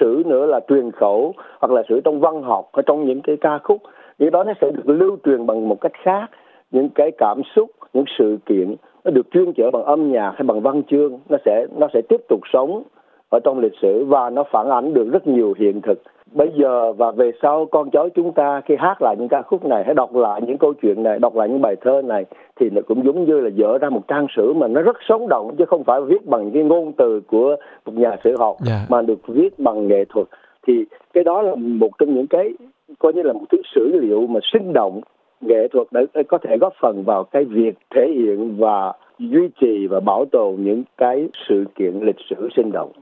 sử 0.00 0.22
nữa 0.26 0.46
là 0.46 0.60
truyền 0.68 0.90
khẩu 0.90 1.34
hoặc 1.60 1.72
là 1.72 1.82
sử 1.88 2.00
trong 2.04 2.20
văn 2.20 2.42
học 2.42 2.68
ở 2.72 2.82
trong 2.86 3.04
những 3.04 3.20
cái 3.22 3.36
ca 3.40 3.58
khúc. 3.58 3.82
Những 4.18 4.30
đó 4.30 4.44
nó 4.44 4.52
sẽ 4.60 4.70
được 4.70 4.88
lưu 4.88 5.16
truyền 5.24 5.46
bằng 5.46 5.68
một 5.68 5.80
cách 5.80 5.92
khác. 6.04 6.26
Những 6.70 6.88
cái 6.94 7.10
cảm 7.18 7.42
xúc, 7.56 7.70
những 7.92 8.04
sự 8.18 8.38
kiện 8.46 8.74
nó 9.04 9.10
được 9.10 9.26
chuyên 9.30 9.52
chở 9.52 9.70
bằng 9.70 9.84
âm 9.84 10.12
nhạc 10.12 10.32
hay 10.36 10.42
bằng 10.42 10.60
văn 10.60 10.82
chương. 10.90 11.18
Nó 11.28 11.38
sẽ 11.44 11.66
nó 11.76 11.88
sẽ 11.94 12.00
tiếp 12.08 12.20
tục 12.28 12.40
sống 12.52 12.82
ở 13.28 13.40
trong 13.44 13.58
lịch 13.58 13.72
sử 13.82 14.04
và 14.04 14.30
nó 14.30 14.44
phản 14.50 14.70
ánh 14.70 14.94
được 14.94 15.08
rất 15.12 15.26
nhiều 15.26 15.54
hiện 15.58 15.80
thực. 15.80 16.02
Bây 16.32 16.50
giờ 16.56 16.92
và 16.92 17.10
về 17.10 17.30
sau 17.42 17.66
con 17.66 17.90
cháu 17.90 18.08
chúng 18.08 18.32
ta 18.32 18.60
khi 18.64 18.74
hát 18.78 19.02
lại 19.02 19.16
những 19.18 19.28
ca 19.28 19.42
khúc 19.42 19.64
này 19.64 19.84
hay 19.84 19.94
đọc 19.94 20.14
lại 20.14 20.40
những 20.46 20.58
câu 20.58 20.72
chuyện 20.82 21.02
này 21.02 21.18
đọc 21.18 21.36
lại 21.36 21.48
những 21.48 21.62
bài 21.62 21.76
thơ 21.80 22.02
này 22.02 22.24
thì 22.60 22.70
nó 22.70 22.82
cũng 22.86 23.04
giống 23.04 23.24
như 23.24 23.40
là 23.40 23.50
dở 23.54 23.78
ra 23.78 23.90
một 23.90 24.08
trang 24.08 24.26
sử 24.36 24.52
mà 24.52 24.68
nó 24.68 24.82
rất 24.82 24.96
sống 25.08 25.28
động 25.28 25.56
chứ 25.58 25.64
không 25.64 25.84
phải 25.84 26.00
viết 26.00 26.26
bằng 26.26 26.50
cái 26.50 26.62
ngôn 26.62 26.92
từ 26.92 27.20
của 27.20 27.56
một 27.86 27.92
nhà 27.94 28.16
sử 28.24 28.36
học 28.38 28.56
yeah. 28.68 28.90
mà 28.90 29.02
được 29.02 29.26
viết 29.26 29.58
bằng 29.58 29.88
nghệ 29.88 30.04
thuật. 30.08 30.26
Thì 30.66 30.84
cái 31.12 31.24
đó 31.24 31.42
là 31.42 31.54
một 31.54 31.90
trong 31.98 32.14
những 32.14 32.26
cái 32.26 32.50
coi 32.98 33.12
như 33.12 33.22
là 33.22 33.32
một 33.32 33.44
thứ 33.52 33.58
sử 33.74 34.00
liệu 34.00 34.26
mà 34.26 34.40
sinh 34.52 34.72
động 34.72 35.00
nghệ 35.46 35.68
thuật 35.68 35.86
để 35.92 36.22
có 36.28 36.38
thể 36.38 36.56
góp 36.60 36.72
phần 36.80 37.04
vào 37.04 37.24
cái 37.24 37.44
việc 37.44 37.74
thể 37.94 38.06
hiện 38.14 38.56
và 38.58 38.92
duy 39.18 39.48
trì 39.60 39.86
và 39.90 40.00
bảo 40.00 40.24
tồn 40.32 40.64
những 40.64 40.82
cái 40.98 41.28
sự 41.48 41.64
kiện 41.78 42.00
lịch 42.02 42.16
sử 42.30 42.48
sinh 42.56 42.72
động. 42.72 42.92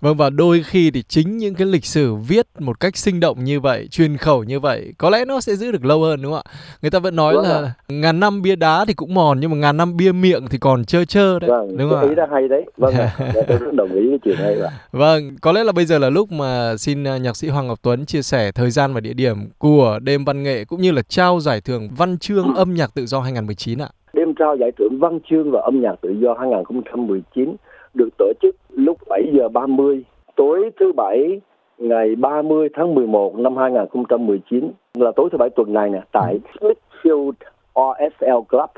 Vâng 0.00 0.16
và 0.16 0.30
đôi 0.30 0.62
khi 0.62 0.90
thì 0.90 1.02
chính 1.02 1.38
những 1.38 1.54
cái 1.54 1.66
lịch 1.66 1.84
sử 1.84 2.14
viết 2.14 2.46
một 2.58 2.80
cách 2.80 2.96
sinh 2.96 3.20
động 3.20 3.44
như 3.44 3.60
vậy, 3.60 3.88
truyền 3.90 4.16
khẩu 4.16 4.44
như 4.44 4.60
vậy, 4.60 4.92
có 4.98 5.10
lẽ 5.10 5.24
nó 5.24 5.40
sẽ 5.40 5.54
giữ 5.54 5.72
được 5.72 5.84
lâu 5.84 6.00
hơn 6.00 6.22
đúng 6.22 6.32
không 6.32 6.42
ạ? 6.46 6.52
Người 6.82 6.90
ta 6.90 6.98
vẫn 6.98 7.16
nói 7.16 7.34
vâng 7.34 7.44
là 7.44 7.62
à. 7.62 7.72
ngàn 7.88 8.20
năm 8.20 8.42
bia 8.42 8.56
đá 8.56 8.84
thì 8.84 8.94
cũng 8.94 9.14
mòn 9.14 9.40
nhưng 9.40 9.50
mà 9.50 9.56
ngàn 9.56 9.76
năm 9.76 9.96
bia 9.96 10.12
miệng 10.12 10.44
thì 10.50 10.58
còn 10.58 10.84
trơ 10.84 11.04
trơ 11.04 11.38
đấy, 11.38 11.50
vâng, 11.50 11.76
đúng 11.76 11.90
không 11.90 11.98
ạ? 11.98 12.08
Ý 12.08 12.14
đó 12.14 12.26
hay 12.32 12.48
đấy. 12.48 12.64
Vâng, 12.76 12.94
tôi 13.48 13.58
rất 13.58 13.74
đồng 13.74 13.92
ý 13.92 14.08
với 14.08 14.18
chuyện 14.24 14.36
này 14.38 14.60
ạ. 14.60 14.70
Vâng, 14.92 15.36
có 15.40 15.52
lẽ 15.52 15.64
là 15.64 15.72
bây 15.72 15.84
giờ 15.84 15.98
là 15.98 16.10
lúc 16.10 16.32
mà 16.32 16.76
xin 16.76 17.04
à, 17.04 17.16
nhạc 17.16 17.36
sĩ 17.36 17.48
Hoàng 17.48 17.66
Ngọc 17.66 17.78
Tuấn 17.82 18.06
chia 18.06 18.22
sẻ 18.22 18.52
thời 18.52 18.70
gian 18.70 18.94
và 18.94 19.00
địa 19.00 19.14
điểm 19.14 19.36
của 19.58 19.98
đêm 20.02 20.24
văn 20.24 20.42
nghệ 20.42 20.64
cũng 20.64 20.80
như 20.80 20.90
là 20.90 21.02
trao 21.02 21.40
giải 21.40 21.60
thưởng 21.60 21.88
văn 21.96 22.18
chương 22.18 22.54
âm 22.56 22.74
nhạc 22.74 22.94
tự 22.94 23.06
do 23.06 23.20
2019 23.20 23.78
ạ. 23.78 23.88
Trao 24.34 24.56
giải 24.56 24.72
thưởng 24.72 24.98
văn 25.00 25.18
chương 25.30 25.50
và 25.50 25.60
âm 25.60 25.80
nhạc 25.80 25.94
tự 26.00 26.10
do 26.10 26.34
2019 26.34 27.56
được 27.94 28.08
tổ 28.18 28.32
chức 28.42 28.56
lúc 28.70 28.98
7 29.08 29.22
giờ 29.32 29.48
30 29.48 30.04
tối 30.36 30.70
thứ 30.80 30.92
bảy 30.92 31.40
ngày 31.78 32.14
30 32.16 32.68
tháng 32.74 32.94
11 32.94 33.38
năm 33.38 33.56
2019 33.56 34.70
là 34.94 35.12
tối 35.16 35.28
thứ 35.32 35.38
bảy 35.38 35.50
tuần 35.50 35.72
này 35.72 35.90
nè, 35.90 36.00
tại 36.12 36.40
Smithfield 36.54 37.32
RSL 37.74 38.40
Club 38.48 38.70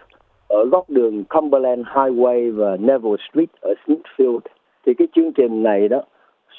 ở 0.49 0.65
góc 0.65 0.91
đường 0.91 1.25
Cumberland 1.25 1.87
Highway 1.87 2.57
và 2.57 2.77
Neville 2.77 3.17
Street 3.31 3.49
ở 3.61 3.75
Smithfield 3.87 4.41
thì 4.87 4.95
cái 4.99 5.09
chương 5.15 5.33
trình 5.33 5.63
này 5.63 5.89
đó 5.89 6.03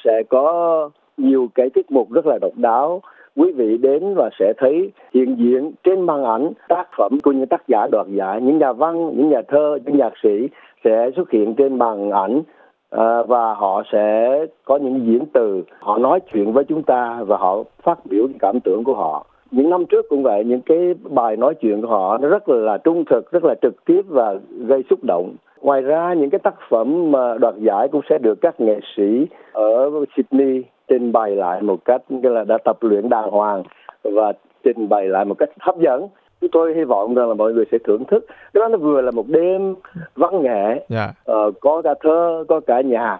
sẽ 0.03 0.24
có 0.30 0.89
nhiều 1.18 1.50
cái 1.56 1.69
tiết 1.69 1.92
mục 1.92 2.12
rất 2.12 2.25
là 2.25 2.38
độc 2.42 2.51
đáo 2.56 3.01
quý 3.37 3.51
vị 3.51 3.77
đến 3.77 4.13
và 4.15 4.29
sẽ 4.39 4.53
thấy 4.57 4.91
hiện 5.13 5.35
diện 5.39 5.71
trên 5.83 6.01
màn 6.01 6.23
ảnh 6.23 6.51
tác 6.69 6.87
phẩm 6.97 7.17
của 7.23 7.31
những 7.31 7.47
tác 7.47 7.67
giả 7.67 7.87
đoạt 7.91 8.07
giải. 8.07 8.41
Những 8.41 8.57
nhà 8.57 8.73
văn, 8.73 9.17
những 9.17 9.29
nhà 9.29 9.41
thơ, 9.47 9.77
những 9.85 9.97
nhạc 9.97 10.13
sĩ 10.23 10.49
sẽ 10.83 11.09
xuất 11.15 11.31
hiện 11.31 11.55
trên 11.55 11.77
màn 11.77 12.11
ảnh 12.11 12.41
ờ, 12.89 13.23
và 13.23 13.53
họ 13.53 13.83
sẽ 13.91 14.39
có 14.65 14.77
những 14.77 15.05
diễn 15.05 15.25
từ. 15.33 15.63
Họ 15.79 15.97
nói 15.97 16.19
chuyện 16.33 16.53
với 16.53 16.63
chúng 16.63 16.83
ta 16.83 17.23
và 17.27 17.37
họ 17.37 17.63
phát 17.83 17.99
biểu 18.09 18.27
những 18.27 18.39
cảm 18.39 18.59
tưởng 18.59 18.83
của 18.83 18.95
họ. 18.95 19.25
Những 19.51 19.69
năm 19.69 19.85
trước 19.85 20.05
cũng 20.09 20.23
vậy, 20.23 20.43
những 20.43 20.61
cái 20.61 20.93
bài 21.03 21.37
nói 21.37 21.53
chuyện 21.61 21.81
của 21.81 21.87
họ 21.87 22.17
nó 22.17 22.27
rất 22.27 22.49
là 22.49 22.77
trung 22.77 23.03
thực, 23.09 23.31
rất 23.31 23.43
là 23.43 23.55
trực 23.61 23.85
tiếp 23.85 24.01
và 24.07 24.35
gây 24.68 24.83
xúc 24.89 24.99
động. 25.04 25.35
Ngoài 25.61 25.81
ra, 25.81 26.13
những 26.13 26.30
cái 26.30 26.39
tác 26.39 26.56
phẩm 26.69 27.11
mà 27.11 27.37
đoạt 27.37 27.56
giải 27.57 27.87
cũng 27.87 28.01
sẽ 28.09 28.18
được 28.18 28.42
các 28.42 28.61
nghệ 28.61 28.80
sĩ 28.95 29.27
ở 29.51 29.92
Sydney 30.15 30.63
trình 30.87 31.11
bày 31.11 31.35
lại 31.35 31.61
một 31.61 31.85
cách 31.85 32.01
là 32.23 32.44
đã 32.44 32.57
tập 32.57 32.77
luyện 32.81 33.09
đàng 33.09 33.30
hoàng 33.31 33.63
và 34.04 34.33
trình 34.63 34.89
bày 34.89 35.07
lại 35.07 35.25
một 35.25 35.35
cách 35.37 35.49
hấp 35.59 35.80
dẫn 35.80 36.07
chúng 36.42 36.49
tôi 36.51 36.73
hy 36.73 36.83
vọng 36.83 37.15
rằng 37.15 37.27
là 37.27 37.33
mọi 37.33 37.54
người 37.54 37.65
sẽ 37.71 37.77
thưởng 37.83 38.04
thức 38.06 38.25
cái 38.30 38.61
đó 38.61 38.68
nó 38.68 38.77
vừa 38.77 39.01
là 39.01 39.11
một 39.11 39.25
đêm 39.27 39.75
văn 40.15 40.42
nghệ 40.42 40.65
yeah. 40.65 40.83
Dạ. 40.89 41.13
uh, 41.31 41.54
có 41.61 41.81
cả 41.81 41.94
thơ 41.99 42.44
có 42.47 42.59
cả 42.59 42.81
nhạc 42.81 43.19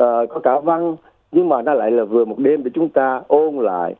uh, 0.00 0.28
có 0.28 0.40
cả 0.42 0.60
văn 0.60 0.96
nhưng 1.32 1.48
mà 1.48 1.62
nó 1.62 1.74
lại 1.74 1.90
là 1.90 2.04
vừa 2.04 2.24
một 2.24 2.38
đêm 2.38 2.64
để 2.64 2.70
chúng 2.74 2.88
ta 2.88 3.22
ôn 3.28 3.56
lại 3.56 3.94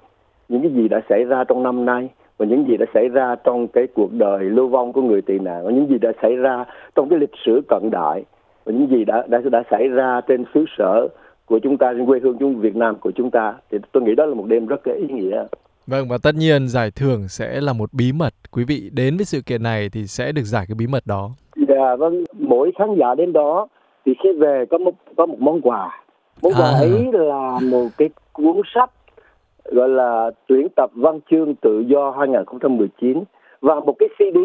những 0.49 0.63
cái 0.63 0.71
gì 0.71 0.89
đã 0.89 1.01
xảy 1.09 1.25
ra 1.25 1.45
trong 1.45 1.63
năm 1.63 1.85
nay 1.85 2.09
và 2.39 2.47
những 2.47 2.65
gì 2.69 2.77
đã 2.77 2.87
xảy 2.95 3.09
ra 3.09 3.37
trong 3.45 3.69
cái 3.69 3.87
cuộc 3.95 4.13
đời 4.13 4.45
lưu 4.45 4.69
vong 4.69 4.93
của 4.93 5.03
người 5.03 5.23
tị 5.23 5.39
nạn 5.39 5.65
và 5.65 5.71
những 5.71 5.87
gì 5.89 5.99
đã 5.99 6.13
xảy 6.23 6.37
ra 6.37 6.65
trong 6.95 7.09
cái 7.09 7.19
lịch 7.19 7.35
sử 7.47 7.61
cận 7.69 7.91
đại 7.91 8.25
và 8.65 8.73
những 8.73 8.89
gì 8.91 9.05
đã 9.05 9.25
đã 9.29 9.41
đã 9.53 9.63
xảy 9.71 9.89
ra 9.89 10.21
trên 10.21 10.45
xứ 10.55 10.65
sở 10.79 11.09
của 11.49 11.59
chúng 11.63 11.79
ta 11.79 11.93
trên 11.93 12.07
quê 12.07 12.21
hương 12.23 12.37
chúng 12.41 12.61
Việt 12.61 12.77
Nam 12.77 12.97
của 13.01 13.11
chúng 13.11 13.31
ta 13.31 13.55
thì 13.71 13.79
tôi 13.93 14.03
nghĩ 14.03 14.15
đó 14.15 14.27
là 14.27 14.35
một 14.35 14.47
đêm 14.47 14.67
rất 14.67 14.87
là 14.87 14.95
ý 14.95 15.07
nghĩa. 15.15 15.45
Vâng 15.87 16.09
và 16.09 16.19
tất 16.23 16.35
nhiên 16.35 16.69
giải 16.69 16.91
thưởng 16.91 17.29
sẽ 17.29 17.61
là 17.61 17.73
một 17.73 17.91
bí 17.93 18.13
mật. 18.13 18.35
Quý 18.53 18.65
vị 18.65 18.91
đến 18.93 19.17
với 19.17 19.25
sự 19.25 19.41
kiện 19.47 19.63
này 19.63 19.89
thì 19.93 20.07
sẽ 20.07 20.33
được 20.33 20.43
giải 20.45 20.65
cái 20.69 20.75
bí 20.79 20.87
mật 20.87 21.07
đó. 21.07 21.31
Dạ 21.69 21.97
vâng, 21.99 22.25
mỗi 22.39 22.73
khán 22.79 22.89
giả 22.99 23.15
đến 23.15 23.33
đó 23.33 23.67
thì 24.07 24.13
khi 24.23 24.29
về 24.39 24.65
có 24.71 24.79
một 24.79 24.95
có 25.17 25.27
một 25.27 25.41
món 25.41 25.61
quà. 25.61 26.03
Món 26.43 26.53
quà 26.53 26.71
à. 26.71 26.79
ấy 26.79 27.07
là 27.13 27.59
một 27.71 27.89
cái 27.99 28.09
cuốn 28.33 28.61
sách 28.75 28.91
gọi 29.65 29.89
là 29.89 30.31
tuyển 30.47 30.67
tập 30.77 30.91
văn 30.95 31.21
chương 31.31 31.55
tự 31.55 31.81
do 31.81 32.11
2019 32.11 33.25
và 33.61 33.75
một 33.75 33.95
cái 33.99 34.09
CD 34.19 34.39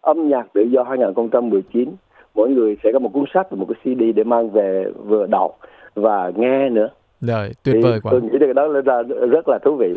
âm 0.00 0.28
nhạc 0.28 0.46
tự 0.52 0.62
do 0.62 0.82
2019. 0.82 1.88
Mỗi 2.34 2.50
người 2.50 2.76
sẽ 2.82 2.90
có 2.92 2.98
một 2.98 3.10
cuốn 3.12 3.24
sách 3.34 3.46
và 3.50 3.56
một 3.56 3.66
cái 3.68 3.94
CD 3.94 4.02
để 4.16 4.24
mang 4.24 4.50
về 4.50 4.84
vừa 5.06 5.26
đọc 5.26 5.58
và 6.00 6.32
nghe 6.36 6.68
nữa 6.68 6.88
rồi, 7.20 7.52
tuyệt 7.62 7.74
thì 7.76 7.82
vời 7.82 8.00
quá. 8.00 8.12
Tôi 8.12 8.22
nghĩ 8.22 8.38
đó 8.54 8.66
là 8.66 9.02
rất 9.30 9.48
là 9.48 9.58
thú 9.64 9.76
vị. 9.76 9.94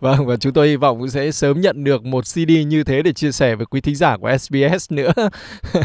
Vâng, 0.00 0.26
và 0.26 0.36
chúng 0.36 0.52
tôi 0.52 0.68
hy 0.68 0.76
vọng 0.76 0.98
cũng 0.98 1.08
sẽ 1.08 1.30
sớm 1.30 1.60
nhận 1.60 1.84
được 1.84 2.04
một 2.04 2.20
CD 2.20 2.50
như 2.66 2.84
thế 2.84 3.02
để 3.02 3.12
chia 3.12 3.30
sẻ 3.30 3.54
với 3.54 3.66
quý 3.66 3.80
thính 3.80 3.94
giả 3.94 4.16
của 4.16 4.30
SBS 4.38 4.92
nữa. 4.92 5.12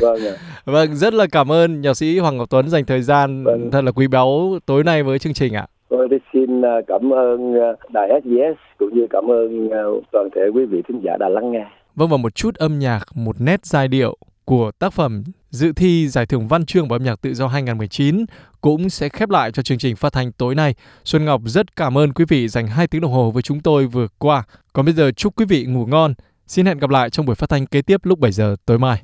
Vâng 0.02 0.20
ạ. 0.26 0.36
vâng, 0.66 0.96
rất 0.96 1.14
là 1.14 1.26
cảm 1.32 1.52
ơn 1.52 1.82
nhạc 1.82 1.94
sĩ 1.94 2.20
Hoàng 2.20 2.38
Ngọc 2.38 2.50
Tuấn 2.50 2.70
dành 2.70 2.86
thời 2.86 3.02
gian 3.02 3.44
vâng. 3.44 3.72
thật 3.72 3.84
là 3.84 3.92
quý 3.92 4.08
báu 4.08 4.58
tối 4.66 4.84
nay 4.84 5.04
với 5.04 5.20
chương 5.20 5.34
trình 5.34 5.54
ạ. 5.54 5.68
Tôi 5.90 6.08
xin 6.34 6.62
à, 6.62 6.76
cảm 6.88 7.14
ơn 7.14 7.54
à, 7.56 7.70
đài 7.90 8.22
SBS 8.24 8.58
cũng 8.80 8.90
như 8.94 9.08
cảm 9.10 9.32
ơn 9.32 9.70
à, 9.70 9.84
toàn 10.12 10.30
thể 10.36 10.42
quý 10.54 10.66
vị 10.66 10.82
thính 10.88 11.02
giả 11.04 11.18
đã 11.20 11.30
lắng 11.30 11.52
nghe. 11.52 11.66
Vâng 11.96 12.10
và 12.10 12.18
một 12.18 12.36
chút 12.36 12.56
âm 12.56 12.80
nhạc, 12.80 13.04
một 13.16 13.36
nét 13.40 13.66
giai 13.66 13.88
điệu 13.88 14.18
của 14.46 14.72
tác 14.80 14.94
phẩm 14.94 15.24
dự 15.50 15.74
thi 15.74 16.08
Giải 16.08 16.26
thưởng 16.26 16.48
Văn 16.48 16.66
chương 16.66 16.88
và 16.88 16.96
âm 16.96 17.04
nhạc 17.04 17.22
tự 17.22 17.34
do 17.34 17.48
2019 17.48 18.26
cũng 18.62 18.90
sẽ 18.90 19.10
khép 19.10 19.30
lại 19.30 19.52
cho 19.52 19.64
chương 19.64 19.78
trình 19.78 19.96
phát 19.96 20.14
thanh 20.14 20.32
tối 20.32 20.56
nay. 20.56 20.76
Xuân 21.06 21.26
Ngọc 21.26 21.42
rất 21.46 21.76
cảm 21.76 21.98
ơn 21.98 22.14
quý 22.14 22.26
vị 22.28 22.48
dành 22.48 22.68
2 22.68 22.88
tiếng 22.88 23.02
đồng 23.02 23.12
hồ 23.12 23.32
với 23.32 23.44
chúng 23.44 23.60
tôi 23.60 23.88
vừa 23.88 24.08
qua. 24.18 24.44
Còn 24.74 24.86
bây 24.86 24.94
giờ 24.94 25.12
chúc 25.12 25.36
quý 25.36 25.46
vị 25.46 25.66
ngủ 25.66 25.86
ngon. 25.86 26.14
Xin 26.48 26.66
hẹn 26.66 26.80
gặp 26.80 26.90
lại 26.90 27.10
trong 27.10 27.26
buổi 27.26 27.36
phát 27.36 27.50
thanh 27.50 27.66
kế 27.66 27.82
tiếp 27.82 28.06
lúc 28.06 28.20
7 28.20 28.32
giờ 28.32 28.56
tối 28.66 28.80
mai. 28.80 29.04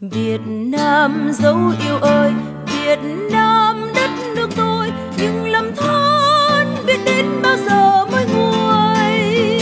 Việt 0.00 0.40
Nam 0.46 1.30
dấu 1.32 1.58
yêu 1.86 1.96
ơi, 1.98 2.32
Việt 2.66 2.98
Nam 3.32 3.47
đến 7.06 7.26
bao 7.42 7.56
giờ 7.56 8.04
mới 8.12 8.26
nguôi? 8.34 9.60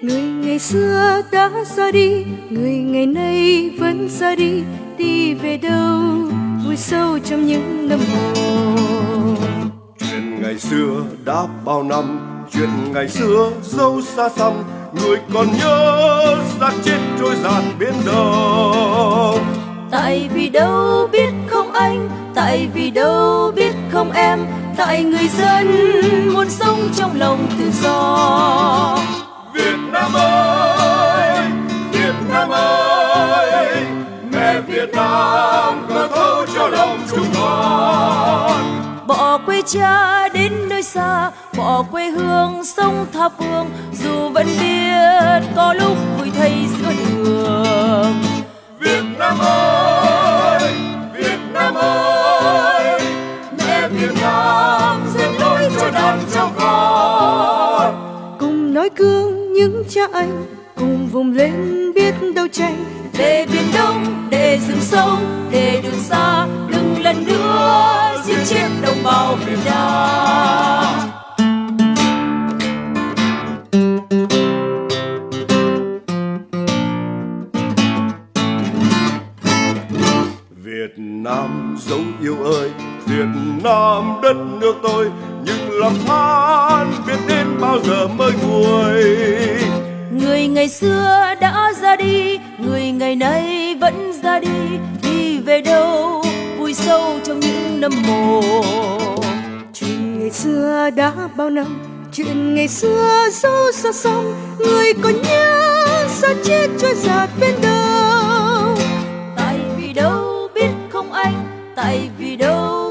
Người 0.00 0.22
ngày 0.22 0.58
xưa 0.58 1.22
đã 1.32 1.50
ra 1.76 1.90
đi 1.90 2.24
người 2.50 2.70
ngày 2.70 3.06
nay 3.06 3.70
vẫn 3.78 4.08
ra 4.08 4.34
đi. 4.34 4.62
Đi 4.98 5.34
về 5.34 5.56
đâu 5.56 6.00
vui 6.64 6.76
sâu 6.76 7.18
trong 7.18 7.46
những 7.46 7.88
năm 7.88 7.98
hồ 7.98 9.34
chuyện 9.98 10.42
ngày 10.42 10.58
xưa 10.58 11.04
đã 11.24 11.46
bao 11.64 11.82
năm 11.82 12.20
chuyện 12.52 12.68
ngày 12.92 13.08
xưa 13.08 13.50
dâu 13.62 14.00
xa 14.02 14.28
xăm. 14.28 14.52
Người 14.92 15.18
còn 15.34 15.46
nhớ 15.58 16.36
xác 16.60 16.72
chết 16.84 16.98
trôi 17.20 17.34
dạt 17.42 17.62
biển 17.78 17.94
đông 18.06 19.44
tại 19.90 20.28
vì 20.34 20.48
đâu 20.48 21.08
biết 21.12 21.30
không 21.46 21.72
anh 21.72 22.08
tại 22.34 22.68
vì 22.74 22.90
đâu 22.90 23.52
biết 23.56 23.74
không 23.92 24.12
em 24.12 24.38
tại 24.76 25.04
người 25.04 25.28
dân 25.28 25.66
muốn 26.34 26.50
sống 26.50 26.88
trong 26.96 27.10
lòng 27.18 27.46
tự 27.58 27.70
do. 27.82 28.98
Việt 29.52 29.76
Nam 29.92 30.12
ơi 30.14 31.38
Việt 31.92 32.14
Nam 32.28 32.48
ơi 32.50 33.86
mẹ 34.32 34.60
Việt 34.60 34.90
Nam 34.92 35.86
cờ 35.88 36.08
thấu 36.08 36.46
cho 36.54 36.68
lòng 36.68 36.98
chúng 37.10 37.26
con. 37.34 38.62
Bỏ 39.06 39.38
quê 39.46 39.62
cha 39.66 40.28
đến 40.28 40.52
nơi 40.68 40.82
xa 40.82 41.30
bỏ 41.56 41.84
quê 41.90 42.06
hương 42.10 42.64
sông 42.64 43.06
tha 43.12 43.28
phương 43.38 43.70
dù 43.92 44.28
vẫn 44.28 44.46
biết 44.60 45.48
có 45.56 45.72
lúc 45.72 45.96
vui 46.18 46.30
thay 46.38 46.66
giữa 46.78 46.92
đường. 47.24 48.14
Việt 48.80 49.04
Nam 49.18 49.38
ơi 49.38 50.72
Việt 51.14 51.38
Nam 51.52 51.74
ơi 51.74 52.15
Nam 54.36 55.00
dẫn 55.14 55.34
lối 55.40 55.70
cho 55.78 55.90
đàn 55.90 56.18
trong 56.32 56.52
con. 56.58 57.94
Cùng 58.40 58.74
nói 58.74 58.90
gương 58.96 59.52
những 59.52 59.82
cha 59.88 60.02
anh 60.12 60.44
cùng 60.76 61.08
vùng 61.12 61.32
lên 61.32 61.92
biết 61.94 62.14
đấu 62.34 62.46
tranh 62.52 62.84
để 63.18 63.46
biển 63.52 63.64
đông 63.74 64.26
để 64.30 64.58
rừng 64.68 64.80
sâu 64.80 65.18
để 65.50 65.80
đường 65.84 66.00
xa 66.00 66.46
đừng 66.68 67.02
lần 67.02 67.26
nữa 67.26 68.22
giết 68.24 68.38
chết 68.46 68.68
đồng 68.82 69.02
bào 69.04 69.36
việt 69.46 69.58
nam. 69.64 70.94
Việt 80.50 80.92
Nam 80.96 81.76
dấu 81.80 82.00
yêu 82.20 82.44
ơi 82.44 82.70
Việt 83.06 83.26
Nam 83.62 84.18
đất 84.22 84.36
nước 84.60 84.74
tôi 84.82 85.10
nhưng 85.44 85.70
lòng 85.70 85.94
than 86.06 86.92
biết 87.06 87.18
đến 87.28 87.46
bao 87.60 87.78
giờ 87.84 88.06
mới 88.06 88.32
nguôi. 88.42 89.04
Người 90.10 90.48
ngày 90.48 90.68
xưa 90.68 91.34
đã 91.40 91.72
ra 91.80 91.96
đi 91.96 92.38
người 92.58 92.90
ngày 92.90 93.16
nay 93.16 93.76
vẫn 93.80 94.12
ra 94.22 94.38
đi 94.38 94.78
đi 95.02 95.38
về 95.38 95.60
đâu 95.60 96.24
vui 96.58 96.74
sâu 96.74 97.18
trong 97.24 97.40
những 97.40 97.80
năm 97.80 97.92
mồ. 98.06 98.42
Chuyện 99.74 100.20
ngày 100.20 100.30
xưa 100.30 100.90
đã 100.96 101.12
bao 101.36 101.50
năm 101.50 101.66
chuyện 102.12 102.54
ngày 102.54 102.68
xưa 102.68 103.28
dấu 103.32 103.72
xa 103.72 103.92
sông 103.92 104.34
người 104.58 104.92
còn 105.02 105.22
nhớ 105.22 105.74
sao 106.08 106.34
chết 106.44 106.68
trôi 106.78 106.94
giạt 106.94 107.30
bên 107.40 107.54
đâu? 107.62 108.76
Tại 109.36 109.56
vì 109.76 109.92
đâu 109.92 110.48
biết 110.54 110.70
không 110.90 111.12
anh 111.12 111.34
tại 111.76 112.10
vì 112.18 112.36
đâu 112.36 112.85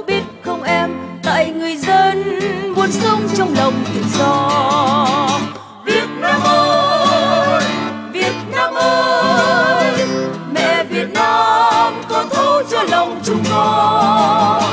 người 1.66 1.78
dân 1.78 2.40
buôn 2.76 2.92
sống 2.92 3.28
trong 3.38 3.54
lòng 3.58 3.74
tự 3.94 4.02
do. 4.20 5.40
Việt 5.86 6.08
Nam 6.20 6.42
ơi, 6.44 7.64
Việt 8.12 8.34
Nam 8.52 8.74
ơi, 8.74 10.08
mẹ 10.54 10.84
Việt 10.84 11.08
Nam 11.14 11.94
con 12.10 12.30
thấu 12.30 12.64
cho 12.72 12.84
lòng 12.84 13.20
chúng 13.24 13.44
con. 13.52 14.64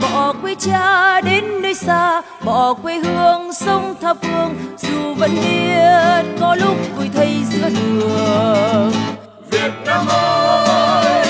Bỏ 0.00 0.34
quê 0.42 0.54
cha 0.54 1.20
đến 1.20 1.62
nơi 1.62 1.74
xa, 1.74 2.22
bỏ 2.44 2.74
quê 2.74 2.94
hương 2.94 3.52
sông 3.52 3.94
tha 4.00 4.14
phương, 4.14 4.54
dù 4.78 5.14
vẫn 5.14 5.30
biết 5.34 6.40
có 6.40 6.54
lúc 6.54 6.76
vui 6.96 7.10
thay 7.14 7.36
giữa 7.50 7.68
đường. 7.68 8.92
Việt 9.50 9.72
Nam 9.86 10.06
ơi 10.08 11.25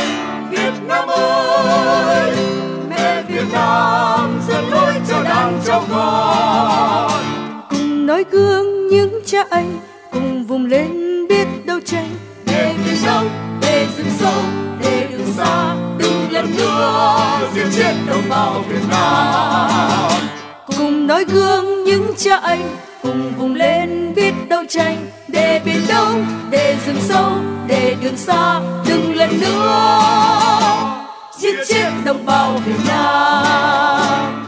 cha 22.19 22.37
anh, 22.37 22.77
cùng 23.03 23.33
vùng 23.39 23.55
lên 23.55 24.15
biết 24.15 24.33
đấu 24.49 24.63
tranh, 24.69 25.07
để 25.29 25.61
biển 25.65 25.81
đông, 25.89 26.27
để 26.51 26.77
rừng 26.87 27.01
sâu, 27.09 27.33
để 27.67 27.97
đường 28.03 28.17
xa, 28.17 28.61
đừng 28.89 29.17
lần 29.17 29.41
nữa 29.41 30.27
giết 31.41 31.55
chết 31.69 31.91
đồng 32.05 32.27
bào 32.27 32.59
Việt 32.67 32.79
Nam 32.87 34.47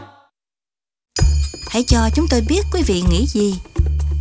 Hãy 1.69 1.83
cho 1.87 2.09
chúng 2.15 2.25
tôi 2.29 2.41
biết 2.49 2.61
quý 2.73 2.83
vị 2.87 3.03
nghĩ 3.09 3.25
gì. 3.27 3.55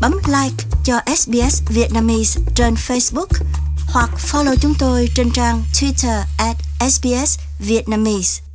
Bấm 0.00 0.12
like 0.26 0.64
cho 0.84 1.00
SBS 1.16 1.62
Vietnamese 1.68 2.40
trên 2.54 2.74
Facebook 2.74 3.44
hoặc 3.86 4.10
follow 4.32 4.54
chúng 4.60 4.74
tôi 4.78 5.08
trên 5.14 5.30
trang 5.30 5.62
Twitter 5.74 6.22
at 6.38 6.56
SBS 6.90 7.38
Vietnamese. 7.60 8.47